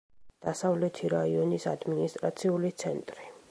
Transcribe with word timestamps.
დასავლეთი 0.45 1.11
რაიონის 1.13 1.69
ადმინისტრაციული 1.73 2.75
ცენტრი. 2.85 3.33